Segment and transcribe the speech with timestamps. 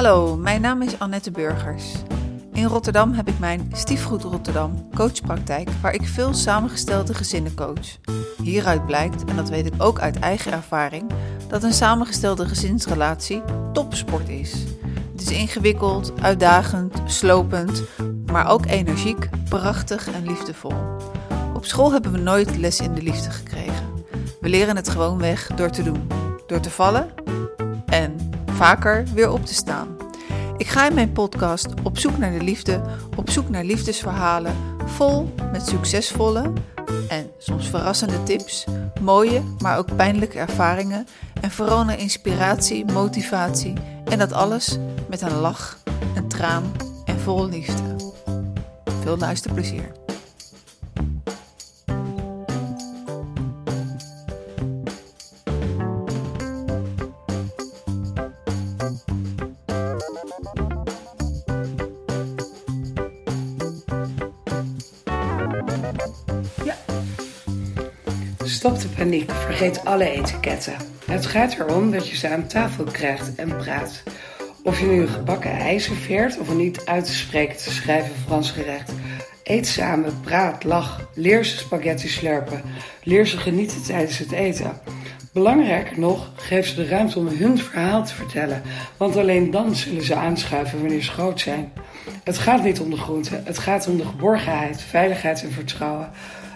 [0.00, 1.92] Hallo, mijn naam is Annette Burgers.
[2.52, 7.98] In Rotterdam heb ik mijn Stiefgoed Rotterdam coachpraktijk, waar ik veel samengestelde gezinnen coach.
[8.42, 11.10] Hieruit blijkt, en dat weet ik ook uit eigen ervaring,
[11.48, 13.42] dat een samengestelde gezinsrelatie
[13.72, 14.52] topsport is.
[15.12, 17.82] Het is ingewikkeld, uitdagend, slopend,
[18.26, 20.74] maar ook energiek, prachtig en liefdevol.
[21.54, 24.04] Op school hebben we nooit les in de liefde gekregen.
[24.40, 26.06] We leren het gewoon weg door te doen,
[26.46, 27.10] door te vallen
[27.86, 28.30] en
[28.60, 29.99] vaker weer op te staan.
[30.60, 32.80] Ik ga in mijn podcast op zoek naar de liefde,
[33.16, 34.54] op zoek naar liefdesverhalen,
[34.86, 36.52] vol met succesvolle
[37.08, 38.64] en soms verrassende tips,
[39.00, 41.06] mooie, maar ook pijnlijke ervaringen
[41.40, 43.72] en vooral naar inspiratie, motivatie
[44.04, 44.78] en dat alles
[45.08, 45.78] met een lach,
[46.14, 46.72] een traan
[47.04, 47.96] en vol liefde.
[49.02, 49.99] Veel luisterplezier.
[68.44, 70.74] Stop de paniek, vergeet alle etiketten.
[71.06, 74.02] Het gaat erom dat je ze aan tafel krijgt en praat.
[74.62, 78.50] Of je nu gebakken ei serveert of een niet uit te spreken te schrijven Frans
[78.50, 78.92] gerecht.
[79.44, 82.62] Eet samen, praat, lach, leer ze spaghetti slurpen.
[83.02, 84.80] Leer ze genieten tijdens het eten.
[85.32, 88.62] Belangrijker nog, geef ze de ruimte om hun verhaal te vertellen.
[88.96, 91.72] Want alleen dan zullen ze aanschuiven wanneer ze groot zijn.
[92.24, 96.10] Het gaat niet om de groente, het gaat om de geborgenheid, veiligheid en vertrouwen.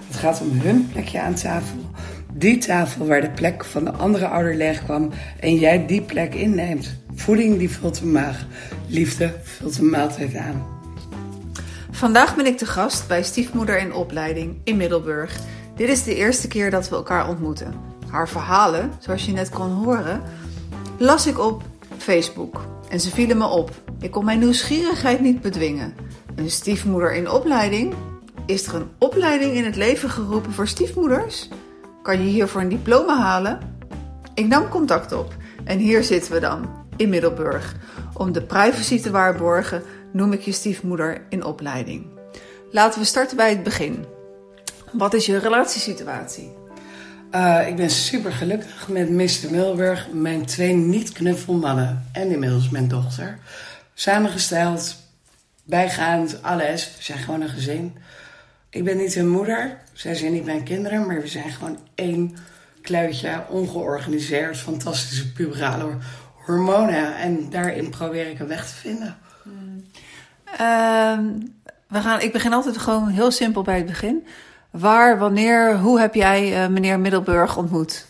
[0.06, 1.78] Het gaat om hun plekje aan tafel.
[2.32, 6.34] Die tafel waar de plek van de andere ouder leeg kwam en jij die plek
[6.34, 6.96] inneemt.
[7.14, 8.46] Voeding die vult de maag.
[8.86, 10.66] Liefde vult de maaltijd aan.
[11.90, 15.38] Vandaag ben ik te gast bij stiefmoeder in opleiding in Middelburg.
[15.76, 17.74] Dit is de eerste keer dat we elkaar ontmoeten.
[18.10, 20.22] Haar verhalen, zoals je net kon horen,
[20.98, 21.62] las ik op
[21.98, 22.66] Facebook.
[22.88, 23.83] En ze vielen me op.
[24.04, 25.94] Ik kon mijn nieuwsgierigheid niet bedwingen.
[26.34, 27.94] Een stiefmoeder in opleiding?
[28.46, 31.48] Is er een opleiding in het leven geroepen voor stiefmoeders?
[32.02, 33.58] Kan je hiervoor een diploma halen?
[34.34, 37.76] Ik nam contact op en hier zitten we dan, in Middelburg.
[38.14, 39.82] Om de privacy te waarborgen
[40.12, 42.06] noem ik je stiefmoeder in opleiding.
[42.70, 44.04] Laten we starten bij het begin.
[44.92, 46.52] Wat is je relatiesituatie?
[47.34, 49.50] Uh, ik ben super gelukkig met Mr.
[49.50, 53.38] Middelburg, mijn twee niet-knuffelmannen en inmiddels mijn dochter.
[53.94, 54.96] Samengesteld,
[55.64, 56.92] bijgaand, alles.
[56.96, 57.96] We zijn gewoon een gezin.
[58.70, 62.36] Ik ben niet hun moeder, zij zijn niet mijn kinderen, maar we zijn gewoon één
[62.82, 65.96] kluitje, ongeorganiseerd, fantastische puberale
[66.44, 67.16] hormonen.
[67.16, 69.16] En daarin probeer ik een weg te vinden.
[69.42, 69.84] Hmm.
[70.52, 71.18] Uh,
[71.88, 74.26] we gaan, ik begin altijd gewoon heel simpel bij het begin.
[74.70, 78.06] Waar, wanneer, hoe heb jij uh, meneer Middelburg ontmoet?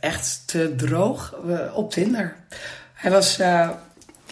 [0.00, 1.34] Echt te droog,
[1.74, 2.36] op Tinder.
[2.94, 3.70] Hij, was, uh,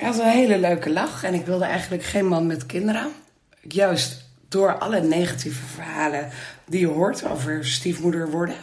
[0.02, 3.12] hij had een hele leuke lach en ik wilde eigenlijk geen man met kinderen.
[3.60, 6.28] Juist door alle negatieve verhalen
[6.66, 8.56] die je hoort over stiefmoeder worden.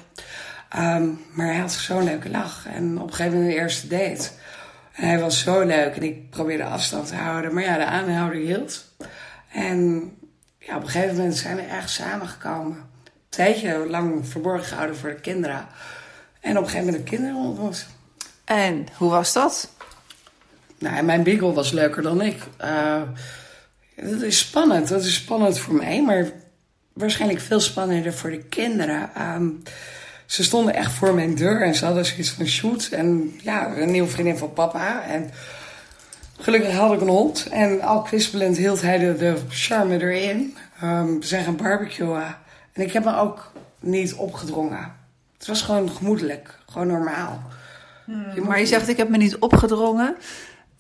[0.76, 2.66] Um, maar hij had zo'n leuke lach.
[2.68, 4.30] En op een gegeven moment de eerste date.
[4.92, 7.54] Hij was zo leuk en ik probeerde afstand te houden.
[7.54, 8.86] Maar ja, de aanhouder hield.
[9.52, 10.12] En
[10.58, 12.78] ja, op een gegeven moment zijn we echt samengekomen.
[12.78, 15.68] Een tijdje lang verborgen gehouden voor de kinderen.
[16.40, 17.88] En op een gegeven moment de kinderen ontmoet.
[18.46, 19.78] En hoe was dat?
[20.80, 22.38] Nou, mijn beagle was leuker dan ik.
[22.62, 23.02] Uh,
[23.96, 24.88] dat is spannend.
[24.88, 26.32] Dat is spannend voor mij, maar
[26.94, 29.10] waarschijnlijk veel spannender voor de kinderen.
[29.22, 29.64] Um,
[30.26, 32.88] ze stonden echt voor mijn deur en ze hadden zoiets van shoot.
[32.92, 35.04] En ja, een nieuwe vriendin van papa.
[35.04, 35.30] En
[36.40, 37.48] gelukkig had ik een hond.
[37.52, 40.58] En al kwispelend hield hij de, de charme erin.
[40.84, 42.36] Um, we zijn gaan barbecuen.
[42.74, 44.96] En ik heb me ook niet opgedrongen.
[45.38, 46.58] Het was gewoon gemoedelijk.
[46.72, 47.44] Gewoon normaal.
[48.06, 50.16] Hmm, je maar je zegt, ik heb me niet opgedrongen.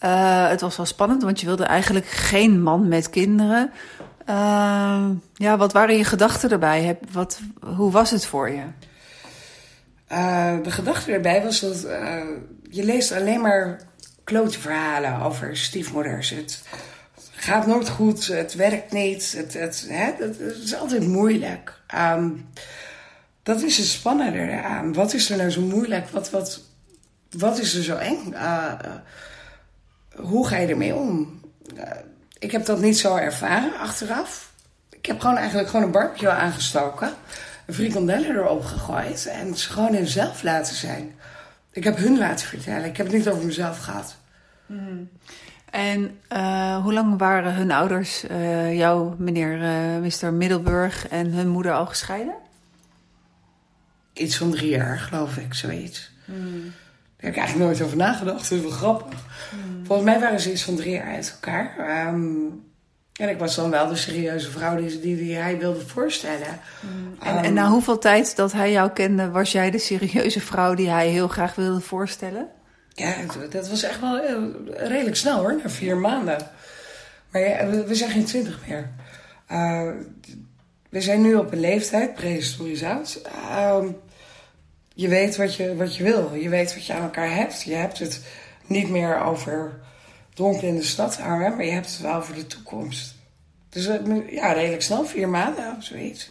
[0.04, 3.72] Uh, het was wel spannend, want je wilde eigenlijk geen man met kinderen.
[4.30, 7.00] Uh, ja, wat waren je gedachten erbij?
[7.12, 7.40] Wat,
[7.76, 8.64] hoe was het voor je?
[10.12, 11.82] Uh, de gedachte erbij was dat
[12.70, 13.82] je leest alleen maar
[14.24, 16.30] klote verhalen over stiefmoeders.
[16.30, 16.64] Het
[17.32, 19.88] gaat nooit goed, het werkt niet, het, het,
[20.64, 21.82] is altijd moeilijk.
[21.96, 22.50] Um,
[23.44, 24.94] dat is het spannende eraan.
[24.94, 26.10] Wat is er nou zo moeilijk?
[26.10, 26.62] Wat, wat,
[27.30, 28.34] wat is er zo eng?
[30.22, 31.42] Hoe ga je ermee om?
[31.78, 31.84] Uh,
[32.40, 34.52] ik heb dat niet zo ervaren achteraf.
[34.90, 37.14] Ik heb gewoon eigenlijk gewoon een barbecue aangestoken.
[37.66, 39.26] Een frikandellen erop gegooid.
[39.26, 41.12] En ze gewoon in zelf laten zijn.
[41.72, 42.86] Ik heb hun laten vertellen.
[42.86, 44.16] Ik heb het niet over mezelf gehad.
[44.66, 45.10] Mm.
[45.72, 49.58] En uh, hoe lang waren hun ouders, uh, jouw meneer
[50.02, 50.34] Mr.
[50.34, 52.34] Middelburg en hun moeder al gescheiden?
[54.14, 56.12] Iets van drie jaar, geloof ik, zoiets.
[56.26, 56.74] Mm.
[57.18, 58.50] heb ik eigenlijk nooit over nagedacht.
[58.50, 59.20] Dat is wel grappig.
[59.90, 61.76] Volgens mij waren ze iets van drie jaar uit elkaar.
[61.78, 62.32] Ehm,
[63.14, 66.48] en ik was dan wel de serieuze vrouw die, die, die hij wilde voorstellen.
[66.48, 70.74] En, Ehm, en na hoeveel tijd dat hij jou kende, was jij de serieuze vrouw
[70.74, 72.48] die hij heel graag wilde voorstellen?
[72.94, 73.14] Ja,
[73.50, 74.36] dat- was echt wel eh,
[74.88, 76.38] redelijk snel hoor, na vier maanden.
[77.32, 78.90] Maar ja, we, we zijn geen twintig meer.
[79.48, 79.90] Eh,
[80.90, 83.22] we zijn nu op een leeftijd, prehistorisch oud.
[83.50, 83.88] Ehm,
[84.94, 86.34] je weet wat je, wat je wil.
[86.34, 87.62] Je weet wat je aan elkaar hebt.
[87.64, 88.22] Je hebt het
[88.70, 89.80] niet meer over
[90.34, 93.16] dronken in de stad hangen, maar je hebt het wel over de toekomst.
[93.70, 96.30] Dus eh, ja, redelijk snel, vier maanden of zoiets.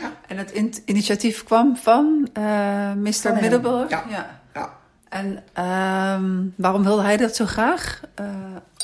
[0.00, 0.12] Ja.
[0.26, 3.12] En het in- initiatief kwam van eh Mr.
[3.12, 3.90] Van Middelburg?
[3.90, 4.04] ja.
[4.08, 4.40] ja.
[4.54, 4.76] Ja.
[5.08, 8.00] En ehm, waarom wilde hij dat zo graag?
[8.14, 8.26] Eh,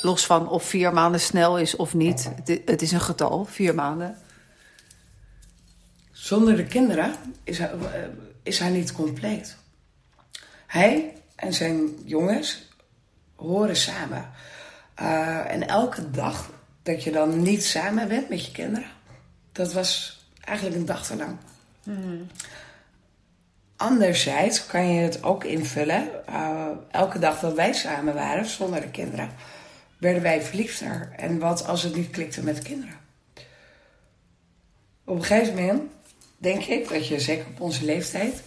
[0.01, 2.29] los van of vier maanden snel is of niet.
[2.65, 4.15] Het, is een getal, vier maanden.
[6.11, 7.13] Zonder de kinderen
[7.43, 7.71] is hij,
[8.43, 9.57] is hij niet compleet.
[10.67, 12.69] Hij en zijn jongens
[13.35, 14.29] horen samen.
[14.95, 16.51] Eh, en elke dag
[16.83, 18.89] dat je dan niet samen bent met je kinderen,
[19.51, 21.37] dat was eigenlijk een dag te lang.
[23.75, 26.25] Anderzijds kan je het ook invullen.
[26.27, 29.29] eh, elke dag dat wij samen waren, zonder de kinderen,
[29.97, 31.11] werden wij verliefder.
[31.15, 32.95] En wat als het niet klikte met de kinderen?
[35.03, 35.81] Op een gegeven moment
[36.37, 38.41] denk ik dat je, zeker op onze leeftijd,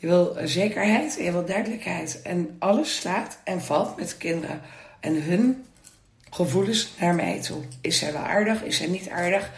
[0.00, 2.22] je wil zekerheid en je wil duidelijkheid.
[2.22, 4.60] En alles staat en valt met de kinderen.
[5.00, 5.64] En hun
[6.30, 7.62] gevoelens naar mij toe.
[7.80, 8.62] Is zij wel aardig?
[8.62, 9.50] Is zij niet aardig?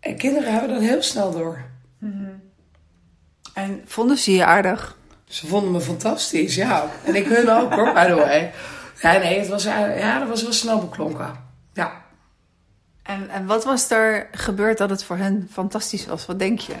[0.00, 1.64] En kinderen hebben dat heel snel door.
[3.54, 4.96] En vonden ze je aardig?
[5.24, 6.90] Ze vonden me fantastisch, ja.
[7.04, 8.52] En ik hun ook hoor, by the way.
[9.00, 11.44] Ja, nee, het was, eh, ja, dat was wel snel beklonken.
[11.72, 12.02] Ja.
[13.02, 16.26] En, en wat was er gebeurd dat het voor hen fantastisch was?
[16.26, 16.74] Wat denk je?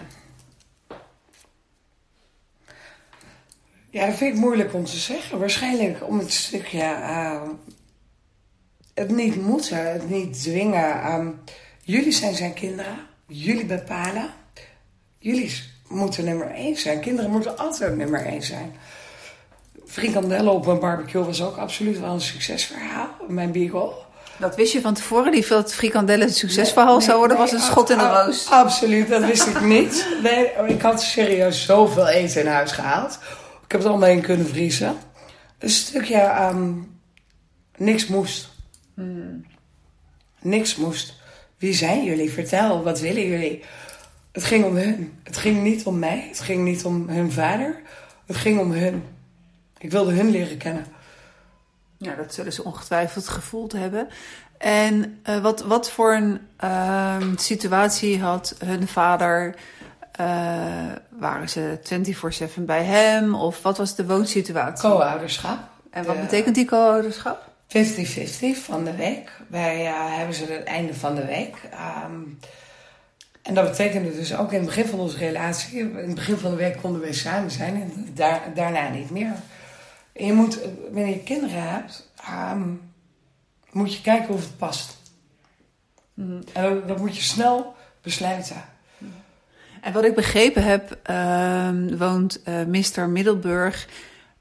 [3.92, 5.38] Ja, dat vind ik moeilijk om te zeggen.
[5.38, 7.42] Waarschijnlijk om het stukje eh,
[8.94, 11.02] het niet moeten, het niet dwingen.
[11.02, 11.26] Ehm,
[11.82, 12.96] jullie zijn zijn kinderen,
[13.26, 14.30] jullie bepalen.
[15.18, 15.52] Jullie
[15.88, 17.00] moeten nummer één zijn.
[17.00, 18.72] Kinderen moeten altijd nummer één zijn.
[19.86, 23.08] Frikandellen op een barbecue was ook absoluut wel een succesverhaal.
[23.28, 23.92] Mijn beagle.
[24.38, 27.90] Dat wist je van tevoren, die veel frikandellen een succesverhaal zou worden, was een schot
[27.90, 28.50] in de a- roos.
[28.50, 30.06] Absoluut, dat wist ik niet.
[30.22, 33.18] Nee, ik had serieus zoveel eten in huis gehaald.
[33.72, 34.96] Ik heb het allemaal in kunnen vriezen.
[35.58, 36.72] Een stukje ehm,
[37.76, 38.48] niks moest.
[40.40, 41.14] Niks moest.
[41.58, 42.30] Wie zijn jullie?
[42.30, 43.64] Vertel, wat willen jullie?
[44.32, 45.12] Het ging om hun.
[45.22, 46.26] Het ging niet om mij.
[46.28, 47.80] Het ging niet om hun vader.
[48.26, 49.04] Het ging om hun.
[49.78, 50.86] Ik wilde hun leren kennen.
[51.96, 54.08] Ja, dat zullen ze ongetwijfeld gevoeld hebben.
[54.58, 59.54] En eh, wat, wat voor een ehm, situatie had hun vader?
[60.12, 60.26] Eh,
[61.08, 63.34] waren ze 24-7 bij hem?
[63.34, 64.88] Of wat was de woonsituatie?
[64.90, 65.58] Co-ouderschap.
[65.90, 67.50] en wat De- betekent die co-ouderschap?
[67.66, 69.30] 50-50 van de week.
[69.48, 71.56] Wij eh, hebben ze het einde van de week.
[71.70, 72.12] Ehm,
[73.42, 76.50] en dat betekende dus ook in het begin van onze relatie, in het begin van
[76.50, 79.32] de week konden wij samen zijn en daar, daarna niet meer.
[80.12, 80.58] En je moet,
[80.92, 82.62] wanneer je kinderen hebt, ehm,
[83.70, 84.96] moet je kijken of het past.
[86.16, 88.64] En dat, dat moet je snel besluiten.
[89.82, 93.08] En wat ik begrepen heb, ehm, woont eh Mr.
[93.08, 93.88] Middelburg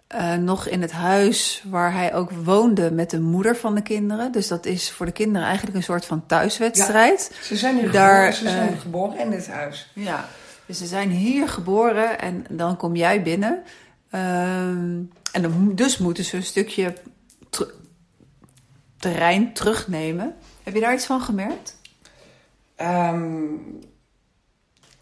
[0.08, 4.32] eh, nog in het huis waar hij ook woonde met de moeder van de kinderen.
[4.32, 7.32] Dus dat is voor de kinderen eigenlijk een soort van thuiswedstrijd.
[7.42, 9.92] Ze zijn nu Daar, geboren, ze zijn eh, geboren in dit huis.
[9.96, 10.26] Ja,
[10.66, 13.64] dus ze zijn hier geboren en dan kom jij binnen.
[14.10, 15.00] Ehm,
[15.32, 16.94] en dan, dus moeten ze een stukje
[17.50, 17.74] ter-
[18.98, 20.36] terrein terugnemen.
[20.64, 21.78] Heb je daar iets van gemerkt?
[22.76, 23.24] Ehm,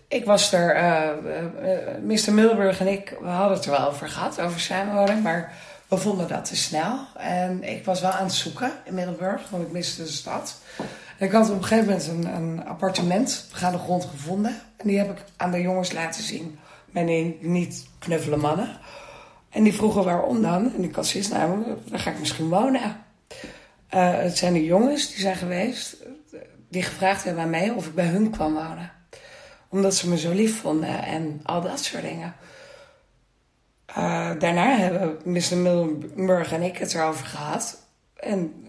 [0.10, 2.34] ik was er, eh, eh, eh, Mr.
[2.34, 5.54] Milburg en ik, we hadden het er wel over gehad, over samenwoning, maar
[5.88, 7.00] we vonden dat te snel.
[7.18, 10.62] En ik was wel aan het zoeken in Middelburg, want ik miste de stad.
[11.18, 14.62] En ik had op een gegeven moment een, een appartement de grond gevonden.
[14.78, 16.60] En die heb ik aan de jongens laten zien.
[16.86, 18.78] Mijn niet knuffelen mannen.
[19.50, 20.74] En die vroegen waarom dan.
[20.76, 22.82] En ik had zoiets, nou, daar ga ik misschien wonen.
[23.88, 25.96] Het zijn de jongens die zijn geweest,
[26.70, 28.99] die gevraagd hebben aan mij of ik bij hun kwam wonen.
[29.70, 32.36] Omdat ze me zo lief vonden en al dat soort dingen.
[33.86, 35.58] Eh, daarna hebben Mr.
[35.58, 37.88] Millenburg en ik het erover gehad.
[38.14, 38.68] En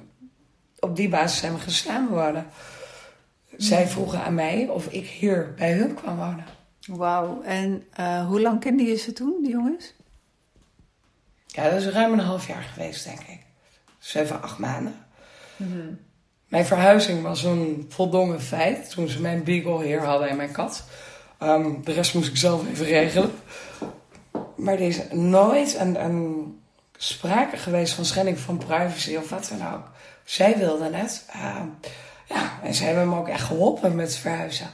[0.79, 2.47] op die basis zijn we gaan samenwonen.
[3.57, 6.45] Zij vroegen aan mij of ik hier bij hun kwam wonen.
[6.87, 7.43] Wauw.
[7.43, 9.95] En eh, hoe lang kende je ze toen, die jongens?
[11.47, 13.41] Ja, dat is ruim een half jaar geweest, denk ik.
[13.99, 14.95] Zeven, acht maanden.
[16.51, 20.85] Mijn verhuizing was een voldongen feit toen ze mijn beagle hier hadden en mijn kat.
[21.39, 23.31] Ehm, de rest moest ik zelf even regelen.
[24.57, 26.59] Maar er is nooit een,
[26.97, 29.91] sprake geweest van schending van privacy of wat dan ook.
[30.25, 31.27] Zij wilde het.
[31.37, 31.63] Uh,
[32.29, 34.71] ja, en zij hebben me ook echt geholpen met verhuizen.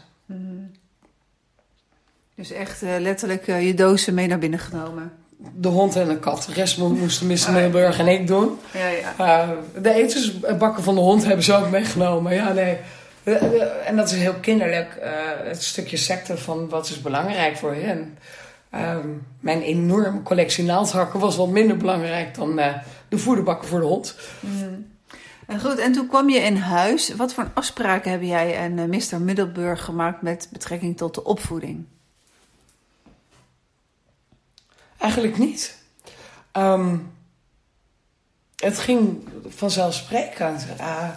[2.35, 5.13] Dus echt uh, letterlijk uh, je dozen mee naar binnen genomen.
[5.55, 6.45] De hond en de kat.
[6.49, 7.53] De rest moesten Mr.
[7.53, 8.59] Middelburg en ik doen.
[8.73, 9.15] Ja, ja.
[9.21, 12.35] Uh, de etensbakken van de hond hebben ze ook meegenomen.
[12.35, 12.79] Ja, nee.
[13.85, 14.99] En dat is heel kinderlijk.
[15.45, 18.19] het stukje secte van wat is belangrijk voor hen.
[18.71, 19.09] Ehm,
[19.41, 22.57] mijn enorme collectie naaldhakken was wel minder belangrijk dan
[23.09, 24.17] de voederbakken voor de hond.
[24.41, 24.87] Mm.
[25.47, 27.15] En goed, en toen kwam je in huis.
[27.15, 29.21] Wat voor afspraken hebben jij en Mr.
[29.21, 31.85] Middelburg gemaakt met betrekking tot de opvoeding?
[35.07, 35.77] Eigenlijk niet.
[36.53, 37.13] Um,
[38.57, 40.67] het ging vanzelfsprekend.
[40.81, 41.09] Uh,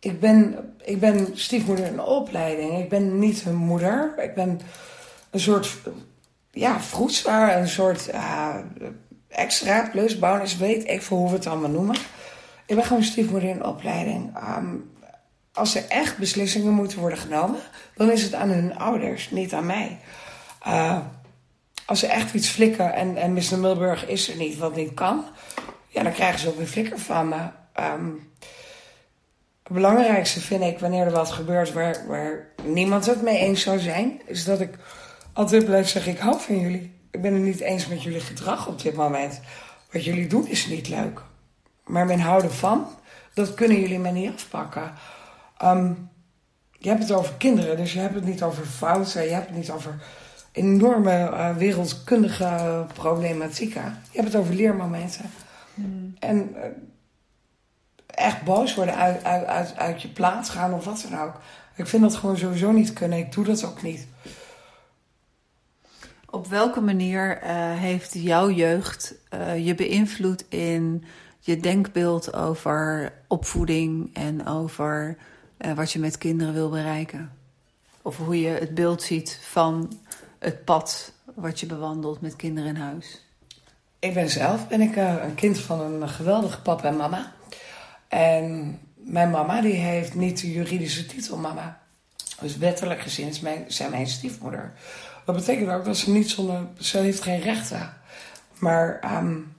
[0.00, 2.78] ik, ben, ik ben stiefmoeder in opleiding.
[2.78, 4.14] Ik ben niet een moeder.
[4.16, 4.60] Ik ben
[5.30, 5.78] een soort
[6.50, 8.10] ja, vroedzaar, een soort
[9.28, 11.96] extra plus bonus, weet ik voor hoe we het allemaal noemen.
[12.66, 14.36] Ik ben gewoon stiefmoeder in opleiding.
[14.56, 14.90] Um,
[15.52, 17.60] als er echt beslissingen moeten worden genomen,
[17.94, 19.98] dan is het aan hun ouders, niet aan mij.
[20.66, 20.98] Uh,
[21.90, 23.58] als ze echt iets flikken en, en Mr.
[23.58, 25.24] Milburg is er niet, wat niet kan,
[25.88, 27.36] ja, dan krijgen ze ook een flikker van me.
[27.80, 28.32] Um,
[29.62, 33.78] het belangrijkste vind ik, wanneer er wat gebeurt waar, waar niemand het mee eens zou
[33.78, 34.74] zijn, is dat ik
[35.32, 36.94] altijd blijf zeggen: Ik hou van jullie.
[37.10, 39.40] Ik ben het niet eens met jullie gedrag op dit moment.
[39.92, 41.22] Wat jullie doen is niet leuk.
[41.84, 42.86] Maar mijn houden van,
[43.34, 44.92] dat kunnen jullie me niet afpakken.
[45.64, 46.10] Um,
[46.78, 49.56] je hebt het over kinderen, dus je hebt het niet over fouten, je hebt het
[49.56, 50.00] niet over
[50.52, 53.98] enorme uh, wereldkundige problematieken.
[54.10, 55.30] Je hebt het over leermomenten.
[55.74, 56.14] Hmm.
[56.18, 56.62] En uh,
[58.06, 61.40] echt boos worden uit, uit, uit, uit je plaats gaan of wat dan ook.
[61.76, 63.18] Ik vind dat gewoon sowieso niet kunnen.
[63.18, 64.06] Ik doe dat ook niet.
[66.30, 69.14] Op welke manier uh, heeft jouw jeugd
[69.56, 71.04] je beïnvloed in
[71.38, 75.16] je denkbeeld over opvoeding en over
[75.74, 77.32] wat je met kinderen wil bereiken?
[78.02, 79.92] Of hoe je het beeld ziet van
[80.40, 83.24] het pad wat je bewandelt met kinderen in huis?
[83.98, 87.32] Ik ben zelf ben ik, uh, een kind van een geweldige papa en mama.
[88.08, 91.80] En mijn mama die heeft niet de juridische titel mama.
[92.40, 93.34] Dus wettelijk gezien
[93.66, 94.72] zijn mijn stiefmoeder.
[95.24, 96.66] Dat betekent ook dat ze niet zonder...
[96.78, 97.92] Ze heeft geen rechten.
[98.58, 99.56] Maar um,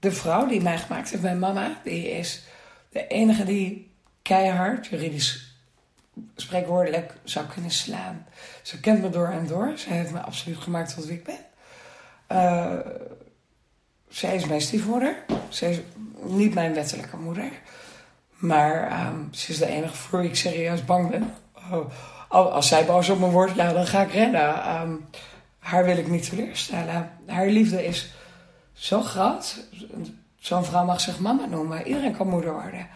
[0.00, 1.80] de vrouw die mij gemaakt heeft, mijn mama...
[1.84, 2.42] die is
[2.90, 3.90] de enige die
[4.22, 5.47] keihard juridisch
[6.36, 8.26] spreekwoordelijk zou kunnen slaan.
[8.62, 9.72] Ze kent me door en door.
[9.76, 11.38] Ze heeft me absoluut gemaakt tot wie ik ben.
[12.32, 12.72] Uh,
[14.08, 15.16] zij is mijn stiefmoeder.
[15.48, 15.80] Zij is
[16.22, 17.50] niet mijn wettelijke moeder.
[18.38, 21.34] Maar um, ze is de enige voor wie ik serieus bang ben.
[21.70, 21.76] Uh,
[22.28, 24.80] als zij boos op me wordt, ja, dan ga ik rennen.
[24.80, 25.08] Um,
[25.58, 27.10] haar wil ik niet teleurstellen.
[27.26, 28.12] Haar liefde is
[28.72, 29.66] zo groot.
[30.40, 31.86] Zo'n vrouw mag zich mama noemen.
[31.86, 32.88] Iedereen kan moeder worden.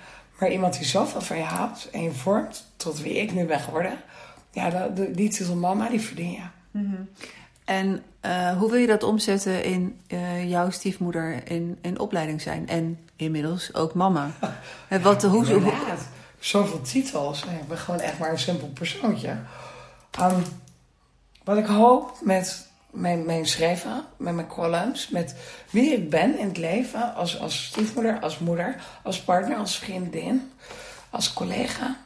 [0.43, 3.61] Maar iemand die zoveel van je houdt en je vormt tot wie ik nu ben
[3.61, 3.99] geworden,
[4.51, 6.43] ja, die titel mama, die verdien je.
[6.71, 7.09] Mm
[7.65, 12.69] En uh, hoe wil je dat omzetten in uh, jouw stiefmoeder in, in opleiding zijn?
[12.69, 14.31] En inmiddels ook mama.
[14.91, 15.73] ja, Wat, hoe, hoe,
[16.39, 17.45] Zoveel titels.
[17.45, 19.37] Ik ben gewoon echt maar een simpel persoontje.
[20.21, 20.43] Um,
[21.45, 25.35] wat ik hoop met mijn, mijn schrijven, met mijn columns, met
[25.71, 27.15] wie ik ben in het leven.
[27.15, 30.53] Als, als stiefmoeder, als moeder, als partner, als vriendin,
[31.11, 31.97] als collega.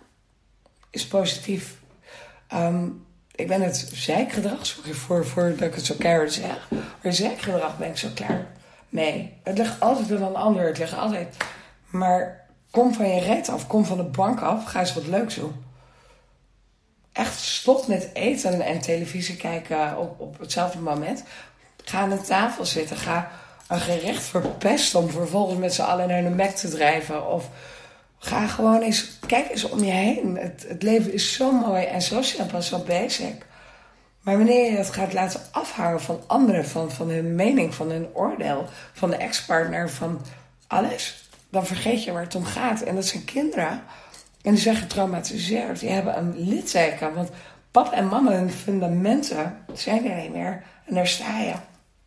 [0.91, 1.77] Is positief.
[2.55, 6.69] Um, ik ben het zeikgedrag, sorry voor, voor dat ik het zo keihard zeg.
[7.03, 8.47] Maar zeikgedrag ben ik zo klaar
[8.89, 9.33] mee.
[9.43, 10.67] Het ligt altijd aan een ander.
[10.67, 11.37] Het ligt altijd.
[11.91, 15.35] Maar kom van je red af, kom van de bank af, ga eens wat leuks
[15.35, 15.65] doen
[17.17, 21.25] echt stop met eten en televisie kijken op, op hetzelfde moment.
[21.85, 22.97] Ga aan de tafel zitten.
[22.97, 23.31] Ga
[23.69, 27.29] een gerecht verpesten om vervolgens met z'n allen naar de Mac te drijven.
[27.29, 27.49] Of
[28.19, 30.37] ga gewoon eens, kijk eens om je heen.
[30.37, 33.47] Het, het leven is zo mooi en zo simpel, zo basic.
[34.21, 38.09] Maar wanneer je het gaat laten afhangen van anderen, van, van hun mening, van hun
[38.13, 40.21] oordeel, van de ex-partner, van
[40.67, 42.81] alles, dan vergeet je waar het om gaat.
[42.81, 43.83] En dat zijn kinderen
[44.47, 45.81] en die zijn getraumatiseerd.
[45.81, 47.15] Die hebben een litteken.
[47.15, 47.31] Want
[47.71, 50.63] papa en mama, hun fundamenten zijn er niet meer.
[50.85, 51.55] En daar sta je.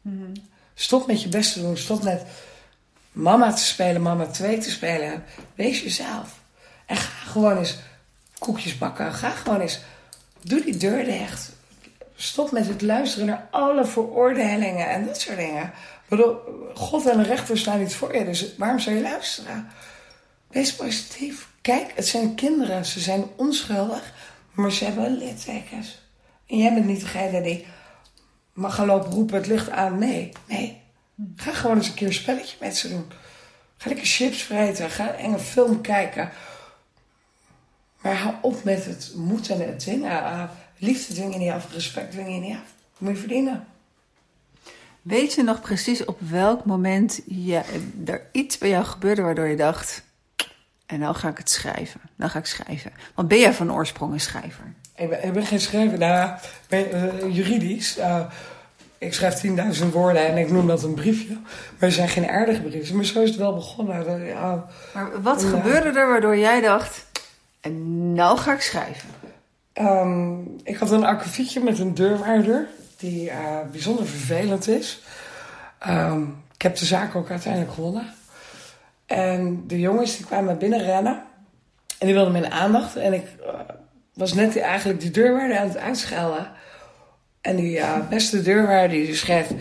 [0.02, 0.36] Mhm.
[0.74, 1.78] Stop met je best te doen.
[1.78, 2.24] Stop met
[3.12, 5.24] mama te spelen, mama twee te spelen.
[5.56, 6.40] Wees jezelf.
[6.86, 7.78] En ga gewoon eens
[8.38, 9.14] koekjes bakken.
[9.14, 9.80] Ga gewoon eens.
[10.42, 11.52] Doe die deur dicht.
[12.16, 15.72] Stop met het luisteren naar alle veroordelingen en dat soort dingen.
[16.74, 19.70] God en de rechter staan niet voor je, dus waarom zou je luisteren?
[20.50, 21.50] Wees positief.
[21.62, 22.86] Kijk, het zijn kinderen.
[22.86, 24.14] Ze zijn onschuldig,
[24.52, 26.02] maar ze hebben littekens.
[26.48, 27.66] En jij bent niet degene die
[28.54, 29.98] mag gaan lopen roepen het licht aan.
[29.98, 30.82] Nee, nee.
[31.36, 33.12] Ga gewoon eens een keer een spelletje met ze doen.
[33.78, 34.90] Ga lekker chips vreten.
[34.90, 36.32] Ga een enge film kijken.
[38.02, 40.12] Maar hou op met het moeten en het dwingen.
[40.12, 40.44] Uh,
[40.78, 41.74] liefde dwing je niet af.
[41.74, 42.74] Respect dwing je niet af.
[42.92, 43.68] Dat moet je verdienen.
[45.02, 47.62] Weet je nog precies op welk moment je,
[48.06, 50.08] er iets bij jou gebeurde waardoor je dacht...
[50.90, 52.02] En nou ga ik het schrijven.
[52.16, 52.92] Nou ga ik schrijven.
[53.16, 54.74] Want ben jij van oorsprong een schrijver?
[54.96, 55.98] Ik ben, ik ben geen schrijver.
[55.98, 56.32] Nou,
[56.68, 57.98] ben, uh, juridisch.
[57.98, 58.22] Uh,
[58.98, 59.46] ik schrijf
[59.82, 61.34] 10.000 woorden en ik noem dat een briefje.
[61.34, 62.92] Maar er zijn geen aardige briefjes.
[62.92, 64.06] Maar zo is het wel begonnen.
[64.94, 67.08] Maar wat gebeurde er waardoor jij dacht...
[67.60, 69.10] En nou ga ik schrijven?
[69.74, 72.68] Um, ik had een akkefietje met een deurwaarder.
[72.98, 73.36] Die uh,
[73.72, 75.02] bijzonder vervelend is.
[75.88, 78.14] Um, ik heb de zaak ook uiteindelijk gewonnen.
[79.10, 81.24] En de jongens die kwamen binnen rennen.
[81.98, 82.96] En die wilden mijn aandacht.
[82.96, 83.54] En ik uh,
[84.14, 86.52] was net eigenlijk die deurwaarder aan het uitschelden.
[87.42, 89.52] En die uh, beste deurwaarder die schrijft...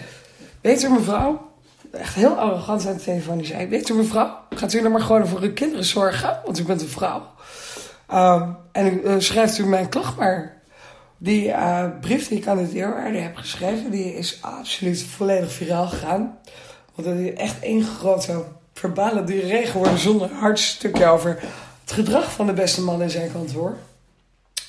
[0.61, 1.47] Weet u mevrouw...
[1.93, 3.37] Echt heel arrogant aan de telefoon.
[3.37, 3.67] Die zei...
[3.67, 4.39] Weet u mevrouw...
[4.51, 6.41] Gaat u nou maar gewoon voor uw kinderen zorgen?
[6.45, 7.27] Want u bent een vrouw.
[8.15, 10.63] Um, en uh, schrijft u mijn klacht maar.
[11.19, 11.55] Die
[12.01, 13.91] brief die ik aan de deurwaarder heb geschreven...
[13.91, 16.39] die is absoluut volledig viraal gegaan.
[16.95, 18.45] Want dat is echt één grote
[18.79, 19.99] verbale diarree geworden...
[19.99, 21.39] zonder hard stukje over
[21.81, 23.77] het gedrag van de beste man in zijn kantoor.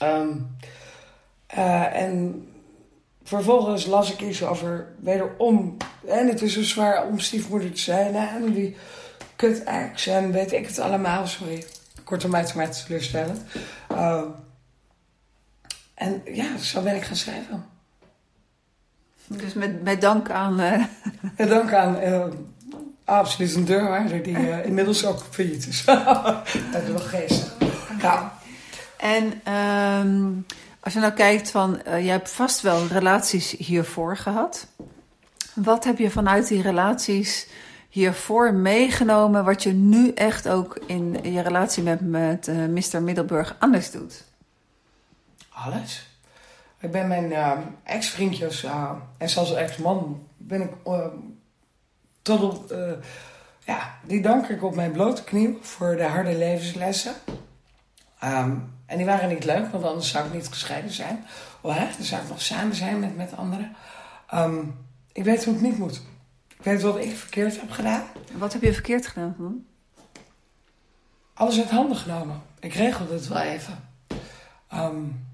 [0.04, 0.58] Um,
[1.58, 2.48] uh, en
[3.24, 5.78] vervolgens las ik iets over wederom.
[6.08, 8.16] En het is zo zwaar om stiefmoeder te zijn.
[8.16, 8.76] En die
[9.36, 11.28] kut ex en weet ik het allemaal.
[11.28, 11.66] Sorry,
[12.04, 13.48] kortom uit mij te teleurstellen.
[13.92, 14.24] Uh,
[15.94, 17.66] en ja, zo ben ik gaan schrijven.
[19.28, 20.62] Dus met, met dank aan...
[20.62, 20.86] Uh...
[21.38, 21.98] Met dank aan...
[23.10, 25.86] Absoluut een deurwaarder die uh, inmiddels ook failliet is.
[26.72, 27.56] dat is wel geestig.
[28.02, 28.34] Ja.
[28.98, 30.46] En um,
[30.80, 34.68] als je nou kijkt van, uh, je hebt vast wel relaties hiervoor gehad.
[35.54, 37.48] Wat heb je vanuit die relaties
[37.90, 43.02] hiervoor meegenomen, wat je nu echt ook in je relatie met, met uh, Mr.
[43.02, 44.24] Middelburg anders doet?
[45.50, 46.08] Alles.
[46.80, 47.52] Ik ben mijn uh,
[47.84, 48.66] ex-vriendjes
[49.18, 50.72] en zelfs ex-man ben ik
[52.22, 52.74] tot op,
[53.66, 57.14] ja, die dank ik op mijn blote knie voor de harde levenslessen.
[58.24, 61.26] Um, en die waren niet leuk, want anders zou ik niet gescheiden zijn.
[61.62, 63.76] Of hè, dan zou ik nog samen zijn met, met anderen.
[64.34, 64.76] Um,
[65.12, 66.02] ik weet hoe het niet moet.
[66.48, 68.04] Ik weet wat ik verkeerd heb gedaan.
[68.34, 69.66] Wat heb je verkeerd gedaan dan?
[71.34, 72.42] Alles uit handen genomen.
[72.60, 73.90] Ik regelde het wel even.
[74.74, 75.28] Um,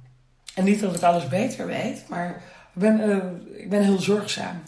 [0.56, 2.30] en niet dat ik alles beter weet, maar
[2.74, 4.62] ik ben, uh, ik ben heel zorgzaam.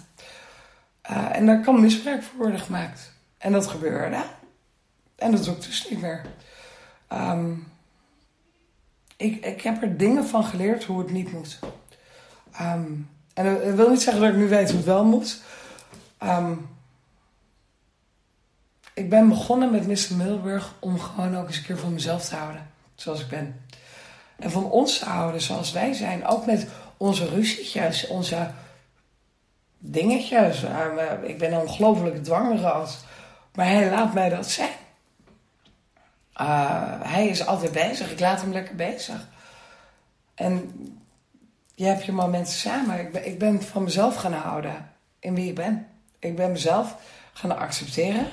[1.09, 3.11] Uh, en daar kan misbruik voor worden gemaakt.
[3.37, 4.23] En dat gebeurde.
[5.15, 6.25] En dat doe ik dus niet meer.
[7.13, 7.71] Um,
[9.17, 11.59] ik, ik heb er dingen van geleerd hoe het niet moet.
[12.61, 15.41] Um, en dat wil niet zeggen dat ik nu weet hoe het wel moet.
[16.23, 16.69] Um,
[18.93, 20.15] ik ben begonnen met Mr.
[20.15, 22.71] Middelburg om gewoon ook eens een keer van mezelf te houden.
[22.95, 23.65] Zoals ik ben.
[24.39, 26.25] En van ons te houden zoals wij zijn.
[26.25, 26.67] Ook met
[26.97, 28.51] onze ruzietjes, onze
[29.77, 30.63] dingetjes.
[30.63, 32.97] Uh, ik ben een ongelofelijke dwangrood.
[33.53, 34.69] Maar hij laat mij dat zijn.
[36.41, 38.11] Uh, hij is altijd bezig.
[38.11, 39.27] Ik laat hem lekker bezig.
[40.35, 40.71] En
[41.75, 42.99] je hebt je momenten samen.
[42.99, 45.87] Ik ben, ik ben van mezelf gaan houden in wie ik ben.
[46.19, 46.95] Ik ben mezelf
[47.33, 48.27] gaan accepteren.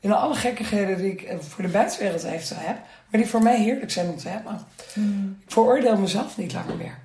[0.00, 2.76] In alle gekkigheden die ik voor de buitenwereld eventueel heb.
[3.10, 4.66] Maar die voor mij heerlijk zijn om te hebben.
[4.94, 5.38] Mm.
[5.44, 6.98] Ik veroordeel mezelf niet langer meer.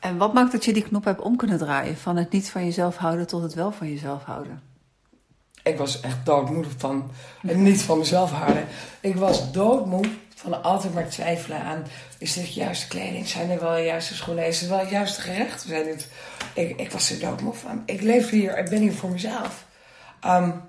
[0.00, 1.96] En wat maakt dat je die knop hebt om kunnen draaien?
[1.96, 4.62] Van het niet van jezelf houden tot het wel van jezelf houden?
[5.62, 7.10] Ik was echt doodmoe van
[7.46, 8.66] het niet van mezelf houden.
[9.00, 11.84] Ik was doodmoe van altijd maar twijfelen aan...
[12.18, 13.26] is dit juiste kleding?
[13.26, 14.46] Zijn er wel juiste schoenen?
[14.46, 15.60] Is het wel het juiste gerecht?
[15.62, 16.08] Zijn dit...
[16.54, 17.82] ik, ik was er doodmoe van.
[17.86, 19.66] Ik leef hier, ik ben hier voor mezelf.
[20.26, 20.62] Um,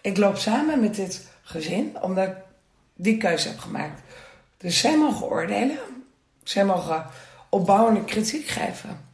[0.00, 2.34] ik loop samen met dit gezin omdat ik
[2.94, 4.00] die keuze heb gemaakt.
[4.56, 5.78] Dus zij mogen oordelen.
[6.42, 7.06] Zij mogen
[7.54, 9.10] opbouwende kritiek geven.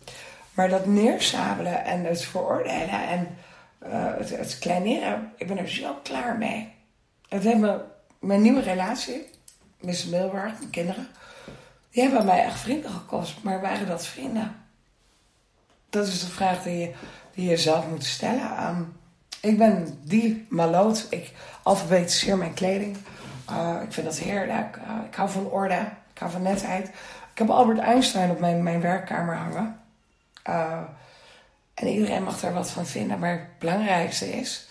[0.55, 3.37] Maar dat neersabelen en het veroordelen en
[3.87, 6.73] uh, het, het kleineren, ik ben er zo klaar mee.
[7.29, 7.59] Het heeft
[8.19, 9.31] mijn nieuwe relatie,
[9.81, 11.09] Miss Milburg, mijn kinderen,
[11.91, 13.43] die hebben mij echt vrienden gekost.
[13.43, 14.57] Maar waren dat vrienden?
[15.91, 16.93] Dat is de vraag die je,
[17.35, 18.67] die zelf moet stellen.
[18.67, 18.99] Um,
[19.41, 21.07] ik ben die maloot.
[21.11, 22.97] Ik alfabetiseer mijn kleding.
[23.51, 24.77] Uh, ik vind dat heerlijk.
[24.77, 25.89] Uh, ik hou van orde.
[26.13, 26.91] Ik hou van netheid.
[27.33, 29.81] Ik heb Albert Einstein op mijn, mijn werkkamer hangen.
[30.49, 30.81] Uh,
[31.75, 33.19] en iedereen mag daar wat van vinden.
[33.19, 34.69] Maar het belangrijkste is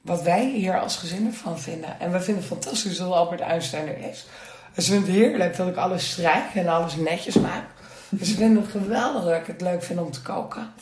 [0.00, 2.00] wat wij hier als gezin ervan vinden.
[2.00, 4.26] En we vinden het fantastisch dat Albert Einstein er is.
[4.74, 7.64] Dus we vinden het heerlijk dat ik alles strijk en alles netjes maak.
[8.08, 10.72] Dus we vinden het geweldig dat ik het leuk vind om te koken.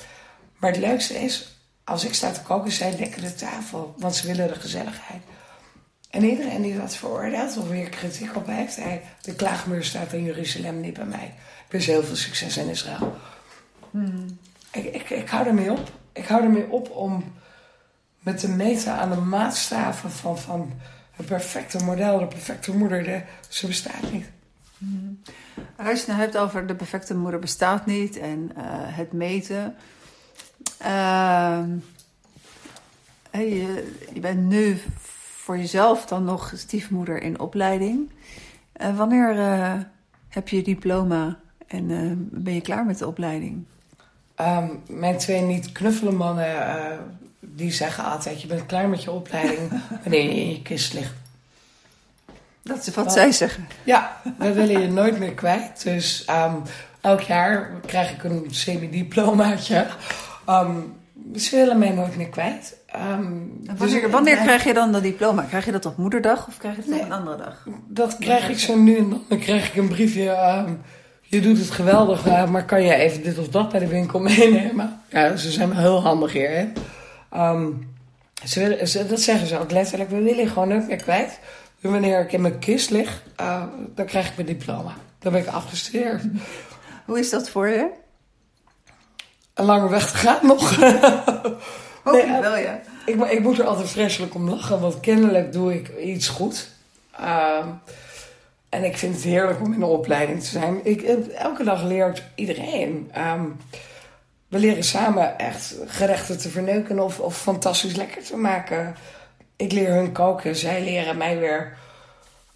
[0.56, 3.94] Maar het leukste is als ik sta te koken, zij dekken de tafel.
[3.98, 5.22] Want ze willen de gezelligheid.
[6.14, 10.24] En iedereen die dat veroordeelt of weer kritiek op heeft, hij, de klaagmuur staat in
[10.24, 11.34] Jeruzalem niet bij mij.
[11.66, 13.16] Ik wens heel veel succes in Israël.
[13.90, 14.38] Hmm.
[14.70, 15.90] Ik, ik, ik hou ermee op.
[16.12, 17.24] Ik hou ermee op om
[18.18, 20.72] met te meten aan de maatstaven van, van
[21.10, 23.02] het perfecte model, de perfecte moeder.
[23.02, 24.26] De, ze bestaat niet.
[24.78, 25.22] Hmm.
[25.76, 29.76] Als je het hebt over de perfecte moeder bestaat niet en uh, het meten.
[30.82, 31.62] Uh,
[33.32, 34.80] je, je bent nu
[35.44, 38.10] voor jezelf dan nog stiefmoeder in opleiding.
[38.76, 39.72] Uh, wanneer uh,
[40.28, 43.64] heb je je diploma en uh, ben je klaar met de opleiding?
[44.40, 46.98] Um, mijn twee niet knuffelen mannen,
[47.40, 48.42] die zeggen altijd...
[48.42, 49.70] je bent klaar met je opleiding
[50.02, 51.14] wanneer je in je kist ligt.
[52.62, 53.68] Dat is wat zij zeggen.
[53.82, 55.82] Ja, we willen je nooit meer kwijt.
[55.82, 56.62] Dus um,
[57.00, 59.86] elk jaar krijg ik een semi-diplomaatje.
[60.48, 60.94] Um,
[61.36, 62.76] ze willen mij nooit meer kwijt.
[62.96, 65.42] Um, wanneer, dus, wanneer krijg je dan dat diploma?
[65.42, 67.66] Krijg je dat op moederdag of krijg je het nee, op een andere dag?
[67.88, 69.24] Dat krijg ik zo nu en dan.
[69.28, 70.30] Dan krijg ik een briefje.
[70.66, 70.80] Um,
[71.22, 74.18] je doet het geweldig, uh, maar kan je even dit of dat bij de winkel
[74.20, 75.00] meenemen?
[75.08, 76.50] Ja, ze zijn heel handig hier.
[76.50, 76.68] Hè?
[77.50, 77.94] Um,
[78.44, 80.10] ze willen, ze, dat zeggen ze ook letterlijk.
[80.10, 81.38] We willen je gewoon nooit meer kwijt.
[81.80, 83.62] Dus wanneer ik in mijn kist lig, uh,
[83.94, 84.94] dan krijg ik mijn diploma.
[85.18, 86.22] Dan ben ik afgestudeerd.
[87.04, 87.90] Hoe is dat voor je?
[89.54, 90.76] Een lange weg te gaan nog.
[92.04, 92.80] Hoop nee, wel, ja.
[93.06, 96.70] Ik, ik, moet er altijd vreselijk om lachen, want kennelijk doe ik iets goed.
[97.20, 97.66] Uh,
[98.68, 100.80] en ik vind het heerlijk om in de opleiding te zijn.
[100.82, 103.10] Ik, elke dag leert iedereen.
[103.18, 103.56] Um,
[104.48, 108.94] we leren samen echt gerechten te verneuken of, of fantastisch lekker te maken.
[109.56, 111.76] Ik leer hun koken, zij leren mij weer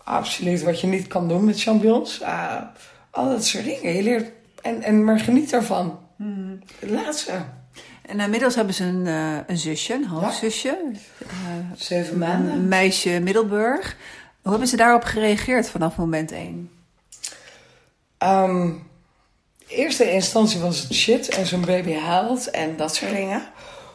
[0.04, 2.20] absoluut wat je niet kan doen met champignons.
[2.20, 2.62] Uh,
[3.10, 3.94] al dat soort dingen.
[3.94, 4.30] Je leert,
[4.62, 5.98] en, en maar geniet ervan.
[6.16, 6.58] Hmm.
[6.80, 7.32] Laat ze.
[8.08, 10.78] En inmiddels hebben ze een, uh, een zusje, een halfzusje.
[11.22, 11.28] Uh,
[11.76, 12.52] Zeven maanden.
[12.52, 13.96] Een meisje Middelburg.
[14.42, 16.70] Hoe hebben ze daarop gereageerd vanaf moment één?
[18.18, 18.88] Um,
[19.66, 23.42] eerste instantie was het shit en zo'n baby huilt en dat soort dingen.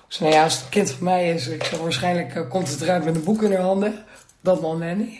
[0.07, 2.81] Dus nou ja, als het kind van mij is, ik zeg waarschijnlijk uh, komt het
[2.81, 4.05] eruit met een boek in haar handen.
[4.41, 5.19] Dat moment niet.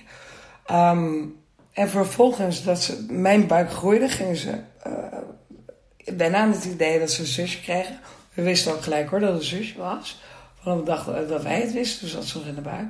[0.72, 1.36] Um,
[1.74, 7.22] en vervolgens dat ze, mijn buik groeide, gingen ze uh, bijna het idee dat ze
[7.22, 8.00] een zusje kregen.
[8.34, 10.22] We wisten ook gelijk hoor dat het zusje was.
[10.62, 12.88] Van we dachten dat wij het wisten, dus ze nog in de buik.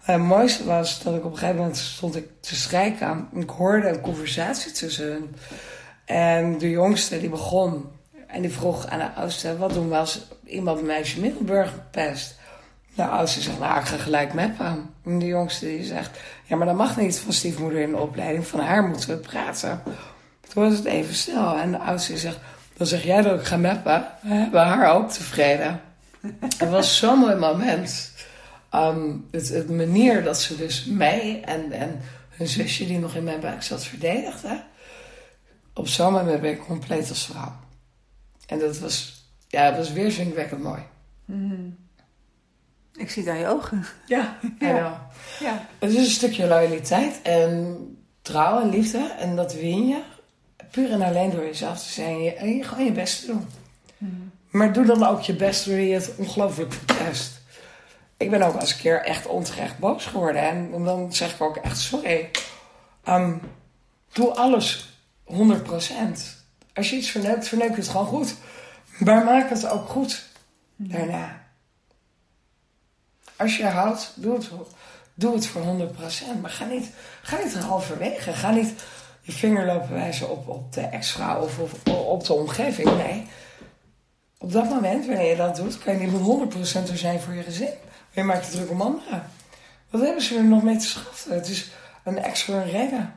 [0.00, 3.28] het mooiste was dat ik op een gegeven moment stond ik te strijken.
[3.34, 5.34] Ik hoorde een conversatie tussen hen.
[6.04, 7.84] En de jongste die begon
[8.26, 12.38] en die vroeg aan de oudste: wat doen we als iemand een meisje Middelburg pest?
[12.94, 14.94] De oudste zegt: nou, ik ga gelijk meppen.
[15.04, 18.46] En de jongste die zegt: ja, maar dat mag niet van stiefmoeder in de opleiding.
[18.46, 19.82] Van haar moeten we praten.
[20.48, 21.56] Toen was het even stil.
[21.56, 22.38] En de oudste zegt:
[22.76, 24.06] dan zeg jij dat ik ga meppen.
[24.22, 25.80] We hebben haar ook tevreden.
[26.58, 28.12] het was zo'n mooi moment.
[28.74, 33.24] Um, het, het, manier dat ze dus mij en, en hun zusje die nog in
[33.24, 34.62] mijn buik zat verdedigde.
[35.74, 37.52] Op zo'n moment ben ik compleet als vrouw.
[38.46, 40.82] En dat was, ja, dat was mooi.
[41.24, 41.76] Mm.
[42.96, 43.84] Ik zie het aan je ogen.
[44.06, 45.08] Ja, ja.
[45.40, 45.66] ja.
[45.78, 47.76] Het is een stukje loyaliteit en
[48.22, 49.14] trouw en liefde.
[49.18, 50.02] En dat win je
[50.70, 53.46] puur en alleen door jezelf te zijn en je, gewoon je best te doen.
[53.98, 54.30] Hmm.
[54.50, 57.40] Maar doe dan ook je best door je het ongelooflijk protest.
[58.16, 60.42] Ik ben ook als een keer echt onterecht boos geworden.
[60.42, 62.30] En, dan zeg ik ook echt sorry.
[63.08, 63.40] Um,
[64.12, 65.36] doe alles 100%.
[66.74, 68.34] Als je iets verneukt, verneuk het gewoon goed.
[68.98, 70.24] Maar maak het ook goed
[70.76, 70.88] hmm.
[70.88, 71.44] daarna.
[73.36, 74.50] Als je houdt, doe het,
[75.14, 76.40] doe het voor 100%.
[76.40, 76.90] Maar ga niet,
[77.22, 78.32] ga niet halverwege.
[78.32, 78.72] Ga niet
[79.26, 82.96] je vinger lopen wijzen op, op de ex-vrouw of, op de omgeving.
[82.96, 83.26] Nee.
[84.38, 86.54] Op dat moment, wanneer je dat doet, kan je niet met
[86.86, 87.66] 100% er zijn voor je gezin.
[87.66, 89.30] Maar je maakt je druk om anderen.
[89.90, 91.34] Wat hebben ze er nog mee te schaffen?
[91.34, 91.70] Het is
[92.04, 93.14] een ex voor een reden.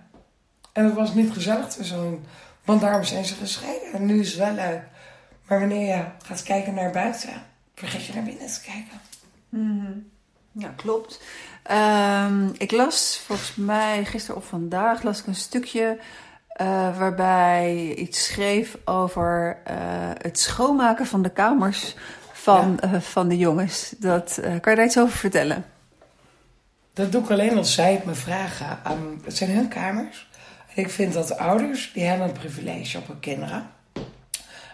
[0.74, 2.26] En het was niet gezellig tussen.
[2.65, 3.93] Want daarom zijn ze gescheiden.
[3.93, 4.82] En nu is het wel leuk.
[5.48, 7.34] Maar wanneer je gaat kijken naar buiten,
[7.76, 9.02] vergeet je naar binnen te kijken.
[9.50, 10.10] Mm
[10.52, 11.22] Ja, klopt.
[11.72, 15.98] Um, ik las volgens mij gisteren of vandaag las ik een stukje
[16.62, 19.74] uh, waarbij iets schreef over uh,
[20.18, 21.96] het schoonmaken van de kamers
[22.32, 22.94] van, ja.
[22.94, 23.94] uh, van de jongens.
[23.98, 25.66] Dat, kan je daar iets over vertellen?
[26.94, 28.80] Dat doe ik alleen als zij het me vragen.
[28.92, 30.30] Um, het zijn hun kamers.
[30.76, 33.70] En ik vind dat de ouders, die hebben een privilege op hun kinderen.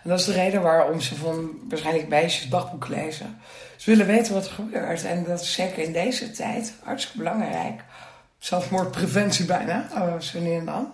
[0.03, 3.37] En dat is de reden waarom ze van waarschijnlijk meisjes dagboek lezen.
[3.85, 5.03] Ze willen weten wat er gebeurt.
[5.03, 7.83] En dat is zeker in deze tijd hartstikke belangrijk.
[8.37, 10.93] Zelfmoordpreventie bijna, oh, zo nu en dan.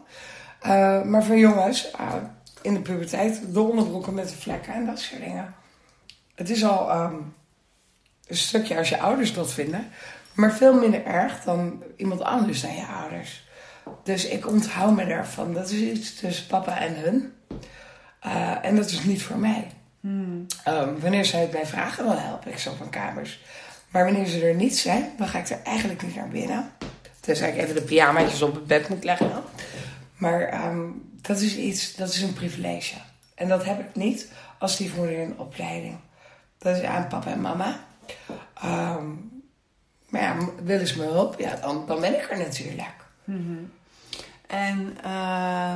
[0.65, 2.13] Uh, maar voor jongens, uh,
[2.62, 5.54] in de puberteit, de onderbroeken met de vlekken en dat soort dingen.
[6.36, 7.34] Het is al um,
[8.27, 9.88] een stukje als je ouders dat vinden.
[10.34, 13.47] Maar veel minder erg dan iemand anders dan je ouders.
[14.04, 15.54] Dus ik onthoud me daarvan.
[15.54, 17.34] Dat is iets tussen papa en hun.
[18.62, 19.67] En dat is niet voor mij.
[20.02, 20.46] Hmm.
[20.68, 23.40] Um, wanneer zij het mij vragen, dan help ik ze op hun kamers.
[23.90, 26.72] Maar wanneer ze er niet zijn, dan ga ik er eigenlijk niet naar binnen.
[27.20, 29.32] Tenzij ik even de pyjamaatjes op het bed moet leggen.
[30.18, 32.96] Maar um, dat is iets, dat is een privilege.
[33.36, 35.98] En dat heb ik niet als stiefmoeder in opleiding.
[36.58, 37.80] Dat is aan papa en mama.
[38.66, 39.30] Um,
[40.10, 42.96] maar ja, willen ze me hulp, ja, dan, dan ben ik er natuurlijk.
[43.24, 43.72] Mm
[44.48, 45.76] En uh,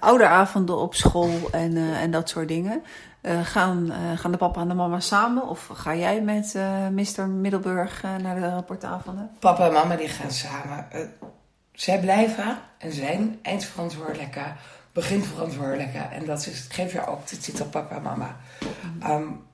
[0.00, 2.82] ouderavonden op school en, uh, en dat soort dingen.
[3.22, 5.48] Uh, gaan, gaan de papa en de mama samen?
[5.48, 6.54] Of ga jij met
[6.90, 7.28] Mr.
[7.28, 9.30] Middelburg naar de rapportavonden?
[9.38, 10.86] Papa en mama die gaan samen.
[11.72, 14.42] zij blijven en zijn eindverantwoordelijke,
[14.92, 15.98] beginverantwoordelijke.
[15.98, 18.36] En dat is, geef je ook de titel papa en mama.
[19.06, 19.46] Um,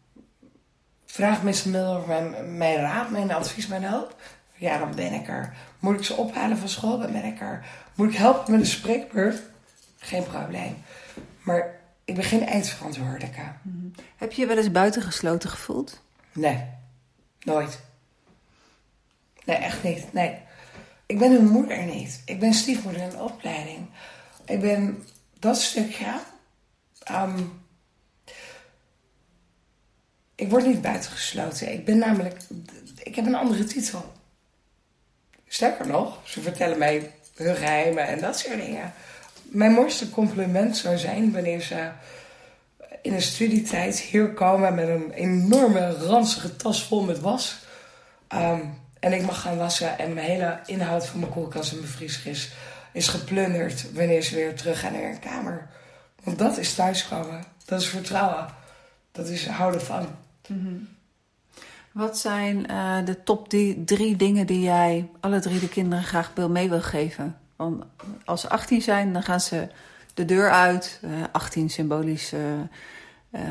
[1.07, 1.51] vraag Mr.
[1.65, 4.17] Middelburg mijn, mijn raad, mijn advies, mijn hulp.
[4.55, 5.55] Ja, dan ben ik er.
[5.79, 6.99] Moet ik ze ophalen van school?
[6.99, 7.65] Dan ben ik er.
[7.95, 9.43] Moet ik helpen met een spreekbeurt?
[9.99, 10.85] Geen probleem.
[11.43, 11.76] Maar
[12.07, 13.43] ik ben geen eindverantwoordelijke.
[13.63, 16.03] Mm Heb je je wel eens buitengesloten gevoeld?
[16.33, 16.65] Nee,
[17.41, 17.81] nooit.
[19.45, 20.13] Nee, echt niet.
[20.13, 20.39] Nee.
[21.07, 22.23] Ik ben hun moeder niet.
[22.25, 23.87] Ik ben stiefmoeder in opleiding.
[24.45, 25.05] Ik ben
[25.39, 26.21] dat stukje.
[27.11, 27.65] Um,
[30.35, 31.73] ik word niet buitengesloten.
[31.73, 32.41] Ik ben namelijk.
[33.03, 34.13] Ik heb een andere titel.
[35.47, 38.93] Sterker nog, ze vertellen mij hun geheimen en dat soort dingen.
[39.57, 41.91] Mijn mooiste compliment zou zijn wanneer ze
[43.03, 47.59] in een studietijd hier komen met een enorme ranzige tas vol met was.
[48.29, 48.61] Ehm,
[49.01, 52.37] en ik mag gaan wassen en mijn hele inhoud van mijn koelkast en mijn vriezer
[52.93, 55.69] is, geplunderd wanneer ze weer terug gaan naar hun kamer.
[56.23, 57.45] Want dat is thuiskomen.
[57.65, 58.47] Dat is vertrouwen.
[59.13, 60.07] Dat is houden van.
[60.49, 60.89] Mm
[61.93, 63.49] wat zijn uh, de top
[63.85, 67.37] drie dingen die jij alle drie de kinderen graag mee wil geven?
[67.57, 67.85] Want
[68.25, 69.69] als ze 18 zijn, dan gaan ze
[70.15, 71.01] de deur uit.
[71.05, 72.41] Uh, eh, 18 symbolisch uh,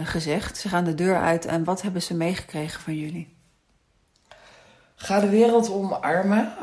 [0.04, 0.58] gezegd.
[0.58, 1.46] Ze gaan de deur uit.
[1.46, 3.34] En wat hebben ze meegekregen van jullie?
[4.96, 6.54] Ga de wereld omarmen.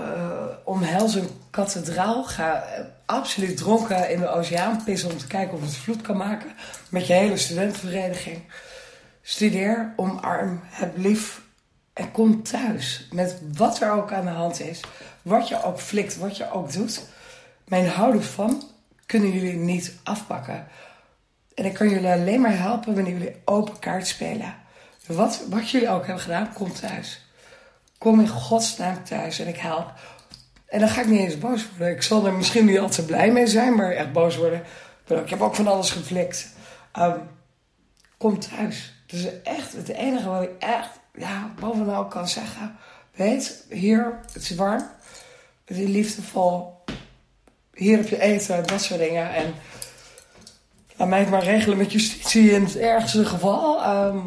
[0.65, 2.25] omhels een kathedraal.
[2.25, 2.65] Ga
[3.07, 6.53] absoluut dronken in de oceaan pissen om te kijken of het vloed kan maken.
[6.89, 8.43] Met je hele studentenvereniging.
[9.23, 11.43] Studeer, omarm, heb lief
[11.93, 14.81] en kom thuis met wat er ook aan de hand is.
[15.23, 17.05] Wat je ook flikt, wat je ook doet.
[17.73, 18.63] Mijn houden van
[19.07, 20.67] kunnen jullie niet afpakken.
[21.55, 24.55] En ik kan jullie alleen maar helpen wanneer jullie open kaart spelen.
[25.07, 27.27] Wat, wat jullie ook hebben gedaan, kom thuis.
[27.99, 29.93] Kom in godsnaam thuis en ik help.
[30.67, 31.95] En dan ga ik niet eens boos worden.
[31.95, 34.63] Ik zal er misschien niet altijd blij mee zijn, maar echt boos worden.
[35.07, 36.49] Ik heb ook van alles geflikt.
[36.99, 37.29] Um,
[38.17, 39.05] kom thuis.
[39.07, 42.77] Dus echt het enige wat ik echt ja, bovenal kan zeggen.
[43.15, 44.91] Weet, hier, het is warm.
[45.65, 46.81] Het is liefdevol.
[47.75, 49.35] Hier heb je eten, dat soort dingen.
[49.35, 49.55] En
[50.97, 53.83] laat mij het maar regelen met justitie in het ergste geval.
[53.83, 54.19] Ehm,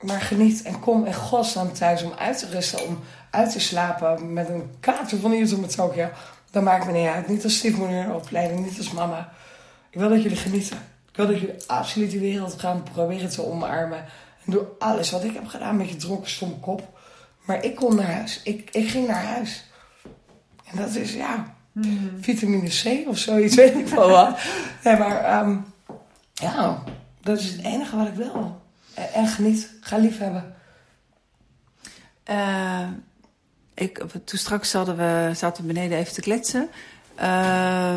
[0.00, 4.32] maar geniet en kom in godsnaam thuis om uit te rusten, om uit te slapen
[4.32, 6.08] met een kaartje van hier tot met Tokio.
[6.50, 7.28] Dat maakt me niet uit.
[7.28, 9.32] Niet als stiefmoeder in opleiding, niet als mama.
[9.90, 10.76] Ik wil dat jullie genieten.
[11.10, 14.04] Ik wil dat jullie absoluut die wereld gaan proberen te omarmen
[14.46, 16.98] doe alles wat ik heb gedaan met je dronken stomme kop.
[17.44, 18.40] Maar ik kon naar huis.
[18.42, 19.64] Ik, ik ging naar huis.
[20.64, 22.10] En dat is, ja, hmm.
[22.20, 24.38] vitamine C of zoiets, weet ik wel wat.
[24.84, 25.64] Nee, maar um,
[26.34, 26.82] ja,
[27.22, 28.60] dat is het enige wat ik wil.
[28.94, 29.70] En, geniet.
[29.80, 30.54] Ga lief hebben.
[32.30, 32.88] Uh,
[33.74, 36.68] ik, toen straks hadden we, zaten we beneden even te kletsen.
[37.20, 37.94] Uh,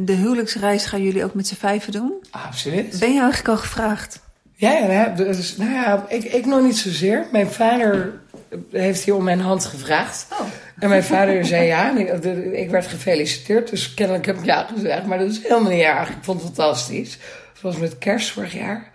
[0.00, 2.12] de huwelijksreis gaan jullie ook met z'n vijven doen?
[2.30, 2.98] Absoluut.
[2.98, 4.20] Ben je eigenlijk al gevraagd?
[4.54, 7.26] Ja, ja, dus, nou ja ik, ik nog niet zozeer.
[7.32, 8.20] Mijn vader
[8.70, 10.26] heeft hier om mijn hand gevraagd.
[10.32, 10.46] Oh.
[10.78, 11.96] En mijn vader zei ja.
[12.52, 15.06] Ik, werd gefeliciteerd, dus kennelijk heb ik ja gezegd.
[15.06, 16.08] Maar dat is helemaal niet erg.
[16.08, 17.18] Ik vond het fantastisch.
[17.52, 18.90] Het was met kerst vorig jaar.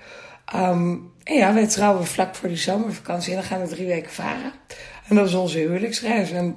[0.56, 3.30] Um, en ja, wij trouwen vlak voor die zomervakantie.
[3.34, 4.52] En dan gaan we drie weken varen.
[5.08, 6.32] En dat was onze huwelijksreis.
[6.32, 6.56] En het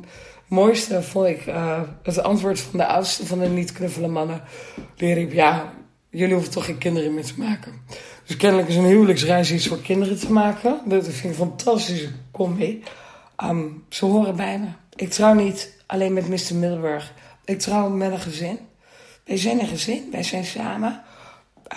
[0.48, 4.42] mooiste vond ik uh, het antwoord van de oudste van de niet-knuffele mannen.
[4.96, 5.72] Die riep, ja,
[6.10, 7.72] jullie hoeven toch geen kinderen meer te maken.
[8.26, 10.80] Dus kennelijk is een huwelijksreis iets voor kinderen te maken.
[10.84, 12.82] Dat vind ik een fantastische combi.
[13.44, 14.66] Um, ze horen bij me.
[14.96, 16.54] Ik trouw niet alleen met Mr.
[16.54, 17.12] Middelburg.
[17.44, 18.58] Ik trouw met een gezin.
[19.24, 20.08] Wij zijn een gezin.
[20.10, 21.02] Wij zijn samen.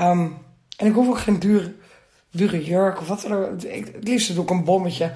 [0.01, 0.38] Um,
[0.77, 1.73] en ik hoef ook geen dure,
[2.32, 3.62] dure jurk of wat dan ook.
[3.62, 5.13] Het liefst doe ik een bommetje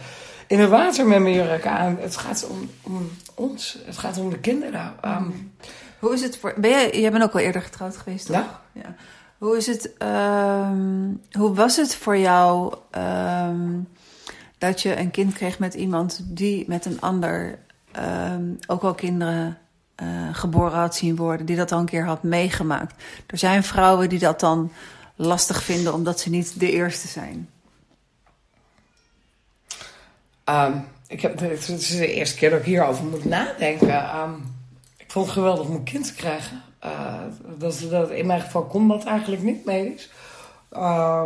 [0.48, 1.98] in het water met mijn jurk aan.
[2.00, 3.78] Het gaat om, om ons.
[3.86, 4.94] Het gaat om de kinderen.
[5.06, 5.54] Um,
[6.00, 6.54] Hoe is het voor...
[6.58, 8.36] Ben jij, jij bent ook al eerder getrouwd geweest, toch?
[8.36, 8.62] Ja.
[8.72, 8.96] ja.
[9.38, 13.88] Hoe, is het, um, hoe was het voor jou um,
[14.58, 17.60] dat je een kind kreeg met iemand die met een ander
[17.94, 19.58] ehm, ook al kinderen
[20.04, 23.04] uh, geboren had zien worden, die dat al een keer had meegemaakt.
[23.28, 24.72] Er zijn vrouwen die dat dan
[25.16, 27.50] lastig vinden omdat ze niet de eerste zijn.
[30.50, 34.20] Um, ik heb, het is de eerste keer dat ik hierover moet nadenken.
[34.20, 34.56] Um,
[34.98, 36.62] ik vond het geweldig om een kind te krijgen.
[36.86, 37.20] Uh,
[37.58, 40.10] dat, dat, in mijn geval kon dat eigenlijk niet.
[40.72, 41.26] Uh,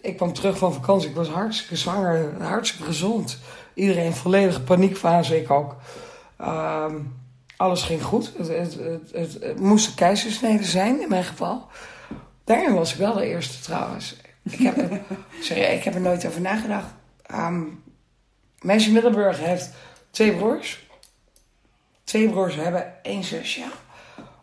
[0.00, 1.08] ik kwam terug van vakantie.
[1.08, 3.38] Ik was hartstikke zwanger, hartstikke gezond.
[3.74, 5.76] Iedereen volledige paniekfase, ik ook.
[6.40, 6.94] Uh,
[7.56, 8.32] alles ging goed.
[8.36, 8.76] Het, het,
[9.12, 11.66] het, het, moest een keizersnede zijn, in mijn geval.
[12.44, 14.16] Daarin was ik wel de eerste trouwens.
[14.42, 14.90] Ik heb, er,
[15.76, 16.94] ik heb er nooit over nagedacht.
[17.34, 17.82] Um,
[18.60, 19.70] Meisje Middelburg heeft
[20.10, 20.86] twee broers.
[22.04, 23.64] Twee broers hebben één zusje.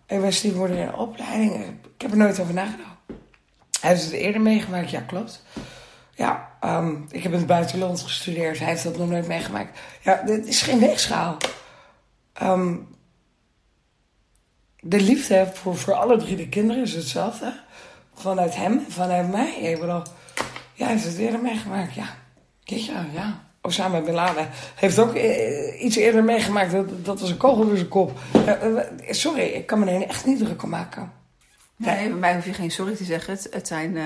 [0.08, 1.54] Ik ben stiefmoeder in opleiding.
[1.96, 2.98] Ik heb er nooit over nagedacht.
[3.80, 5.44] Hij heeft het eerder meegemaakt, ja, klopt.
[6.20, 8.60] Ja, um, ik heb in het buitenland gestudeerd.
[8.60, 9.80] Hij heeft dat nog nooit meegemaakt.
[10.02, 11.38] Ja, dit is geen weegschaal.
[12.44, 12.88] Um,
[14.80, 17.60] de liefde voor, voor alle drie de kinderen is hetzelfde.
[18.14, 19.56] Vanuit hem vanuit mij.
[19.56, 20.02] Ik bedoel,
[20.74, 22.16] ja, hij heeft het eerder meegemaakt, ja.
[22.64, 23.44] Jeetje, ja.
[23.62, 26.72] Osama Bin Laden heeft ook eh, iets eerder meegemaakt.
[26.72, 28.20] Dat, dat was een kogel door zijn kop.
[28.36, 28.80] Uh,
[29.10, 31.12] sorry, ik kan me echt niet druk om maken.
[31.76, 33.34] Nee, bij mij hoef je geen sorry te zeggen.
[33.34, 34.04] Het, het, zijn, uh,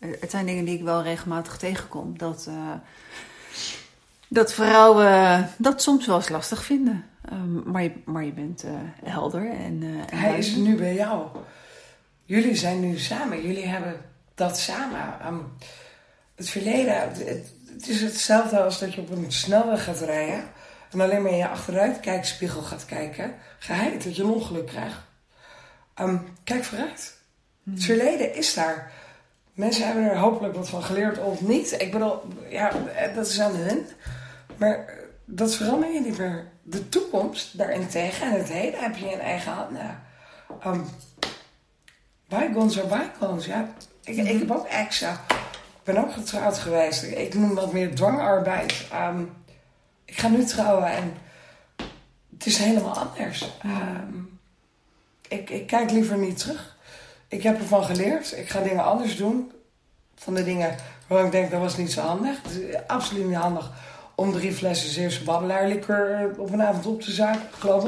[0.00, 2.18] het zijn dingen die ik wel regelmatig tegenkom.
[2.18, 2.48] Dat,
[4.28, 7.04] dat vrouwen dat soms wel eens lastig vinden.
[7.32, 8.64] Um, maar, je, maar je bent
[9.04, 9.50] helder.
[9.50, 11.26] En, en Hij is nu bij jou.
[12.24, 13.46] Jullie zijn nu samen.
[13.46, 14.00] Jullie hebben
[14.34, 15.26] dat samen.
[15.26, 15.52] Um,
[16.34, 20.44] het verleden, het, het is hetzelfde als dat je op een snelweg gaat rijden.
[20.90, 23.34] En alleen maar in je achteruitkijkspiegel gaat kijken.
[23.58, 25.00] Geheid dat je een ongeluk krijgt.
[26.00, 26.90] Um, kijk vooruit.
[26.90, 27.14] Het
[27.64, 27.80] hmm.
[27.80, 28.92] verleden is daar.
[29.54, 31.80] Mensen hebben er hopelijk wat van geleerd of niet.
[31.80, 32.72] Ik bedoel, ja,
[33.14, 33.86] dat is aan hun.
[34.56, 36.48] Maar dat verander je niet meer.
[36.62, 39.70] De toekomst daarentegen en het heden heb je in eigen hand.
[39.70, 40.86] Nou, um,
[42.28, 43.46] bygones are bygones.
[43.46, 43.68] Ja,
[44.04, 45.20] ik, ik heb ook extra
[45.92, 47.02] ben ook getrouwd geweest.
[47.02, 48.86] Ik noem dat meer dwangarbeid.
[48.94, 49.32] Um,
[50.04, 51.14] ik ga nu trouwen en
[52.32, 53.50] het is helemaal anders.
[53.66, 54.38] Um,
[55.28, 56.76] ik, ik kijk liever niet terug.
[57.30, 58.36] Ik heb ervan geleerd.
[58.36, 59.52] Ik ga dingen anders doen.
[60.14, 62.42] Van de dingen waarvan ik denk dat was niet zo handig.
[62.42, 63.70] Het is absoluut niet handig
[64.14, 67.84] om drie flessen Zeeuwse babbelaarlikeur op een avond op te zaken, geloof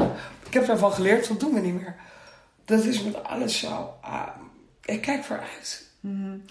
[0.47, 0.55] ik.
[0.55, 1.95] Heb daarvan geleerd, dat doen we niet meer.
[2.65, 3.95] Dat is met alles zo.
[4.05, 4.23] Uh,
[4.85, 5.91] ik kijk vooruit.
[6.01, 6.43] Mm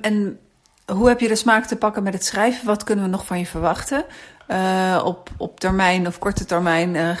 [0.00, 0.38] en
[0.92, 2.66] hoe heb je de smaak te pakken met het schrijven?
[2.66, 4.04] Wat kunnen we nog van je verwachten?
[4.48, 7.16] Uh, op, op termijn of korte termijn uh,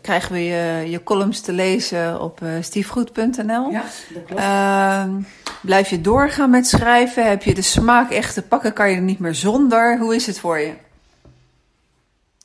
[0.00, 3.70] krijgen we je, je columns te lezen op stiefgoed.nl.
[3.70, 3.84] Ja,
[4.14, 4.40] dat klopt.
[4.40, 5.10] Ehm,
[5.62, 7.28] blijf je doorgaan met schrijven?
[7.28, 8.72] Heb je de smaak echt te pakken?
[8.72, 9.98] Kan je er niet meer zonder?
[9.98, 10.72] Hoe is het voor je?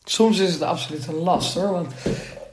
[0.03, 1.71] Soms is het absoluut een last hoor.
[1.71, 1.93] Want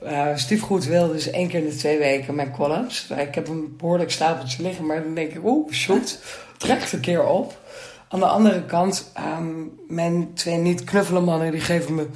[0.03, 3.07] uh, stiefgoed wil dus één keer in de twee weken mijn columns.
[3.17, 6.19] Ik heb een behoorlijk stapeltje liggen, maar dan denk ik, oeh, shoot,
[6.57, 7.61] trekt een keer op.
[8.09, 12.07] Aan de andere kant, um, mijn twee niet knuffelen mannen, die geven me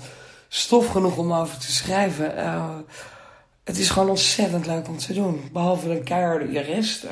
[0.49, 2.39] stof genoeg om over te schrijven.
[2.39, 2.65] Uh,
[3.65, 5.49] het is gewoon ontzettend leuk om te doen.
[5.53, 7.05] Behalve een keiharde jurist.
[7.05, 7.11] Uh,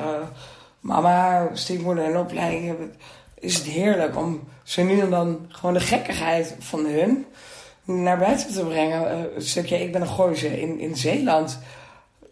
[0.80, 2.76] mama, stiefmoeder en opleiding,
[3.38, 7.26] is het heerlijk om zo nu en dan gewoon de gekkigheid van hun
[7.84, 9.34] naar buiten te brengen.
[9.36, 11.58] Een stukje, ik ben een gooise in, in Zeeland.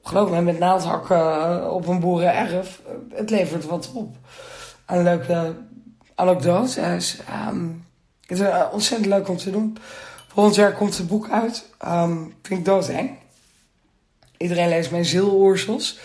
[0.02, 2.80] Geloof me, met naaldhakken op een boerenerf.
[3.14, 4.16] Het levert wat op.
[4.86, 5.54] Een leuke
[6.14, 7.18] anekdotes.
[7.48, 7.86] Um,
[8.26, 9.76] het is ontzettend leuk om te doen.
[10.32, 11.70] Volgend jaar komt het boek uit.
[11.86, 13.10] Um, vind ik doodeng.
[14.36, 15.98] Iedereen leest mijn zieloorsels.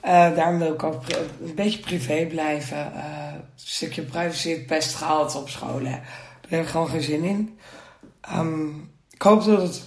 [0.00, 1.02] daarom wil ik ook
[1.44, 2.96] een beetje privé blijven.
[2.96, 5.90] een stukje privacy, het best gehaald op scholen.
[6.40, 7.58] Daar heb ik gewoon geen zin in.
[8.34, 9.82] Um, ik hoop dat het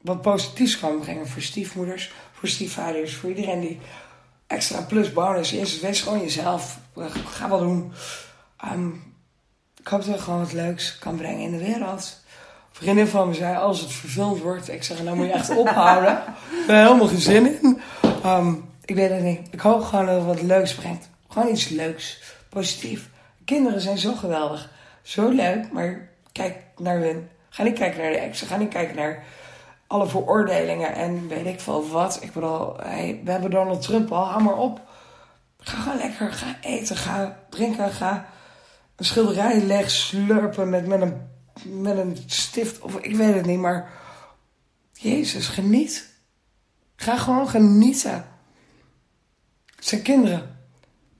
[0.00, 3.80] wat positiefs kan brengen voor stiefmoeders, voor stiefvaders, voor iedereen die
[4.46, 5.80] extra plus bonus is.
[5.80, 6.78] Wees gewoon jezelf.
[7.24, 7.92] Ga wel doen.
[8.72, 9.14] Um,
[9.80, 12.22] ik hoop dat het gewoon wat leuks kan brengen in de wereld.
[12.76, 16.12] Vriendin van me zei, als het verfilmd wordt, ik zeg, nou moet je echt ophouden.
[16.12, 17.80] ik heb helemaal geen zin in.
[18.26, 19.40] Um, ik weet het niet.
[19.50, 21.08] Ik hoop gewoon dat het wat leuks brengt.
[21.28, 22.22] Gewoon iets leuks.
[22.48, 23.08] Positief.
[23.44, 24.70] Kinderen zijn zo geweldig.
[25.02, 27.28] Zo leuk, maar kijk naar hun.
[27.48, 28.46] Ga niet kijken naar de exen.
[28.46, 29.24] Ga niet kijken naar
[29.86, 32.18] alle veroordelingen en weet ik veel wat.
[32.22, 32.76] Ik bedoel,
[33.24, 34.24] we hebben Donald Trump al.
[34.24, 34.80] Hou maar op.
[35.58, 36.32] Ga gewoon lekker.
[36.32, 36.96] Ga eten.
[36.96, 37.90] Ga drinken.
[37.90, 38.26] Ga
[38.96, 42.80] een schilderij leg slurpen met, met, een, met een stift.
[42.80, 44.02] Of ik weet het niet, maar...
[44.92, 46.08] Jezus, geniet.
[46.96, 48.24] Ga gewoon genieten.
[49.78, 50.56] Zijn kinderen.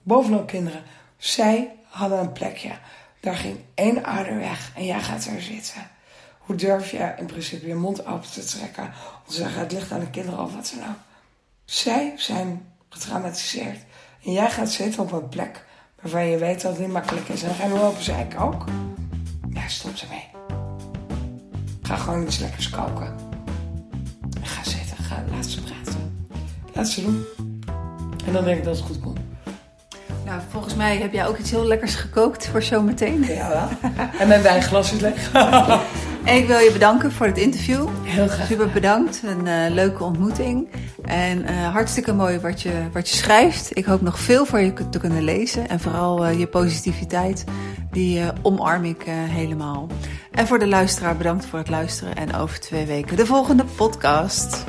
[0.02, 0.82] Bovenal kinderen.
[1.16, 2.78] Zij hadden een plekje.
[3.20, 5.90] Daar ging één ouder weg en jij gaat er zitten.
[6.38, 9.92] Hoe durf je in principe je mond open te trekken om te zeggen: het ligt
[9.92, 10.98] aan de kinderen of wat dan ook?
[11.64, 13.78] Zij zijn getraumatiseerd.
[14.24, 15.64] En jij gaat zitten op een plek
[16.00, 17.42] waarvan je weet dat het niet makkelijk is.
[17.42, 18.64] En dan gaan we lopen zeiken ook.
[19.54, 20.28] Ja, stop ermee.
[21.82, 23.14] Ga gewoon iets lekkers koken.
[24.40, 24.96] En ga zitten.
[24.96, 26.26] Ga, laat ze praten.
[26.72, 27.24] Laat ze doen.
[28.26, 29.18] En dan denk ik dat het goed komt.
[30.24, 33.24] Nou, volgens mij heb jij ook iets heel lekkers gekookt voor zometeen.
[33.24, 33.90] Ja, wel.
[34.18, 35.32] En mijn wijnglas is leeg.
[36.24, 37.88] En ik wil je bedanken voor het interview.
[38.02, 38.46] Heel graag.
[38.46, 39.22] Super bedankt.
[39.24, 40.68] Een eh, leuke ontmoeting.
[41.02, 43.76] En eh, hartstikke mooi wat je, wat je schrijft.
[43.76, 45.68] Ik hoop nog veel voor je te kunnen lezen.
[45.68, 47.44] En vooral eh, je positiviteit,
[47.94, 49.86] die omarm ik helemaal.
[50.30, 52.16] En voor de luisteraar bedankt voor het luisteren.
[52.16, 54.64] En over twee weken de volgende podcast.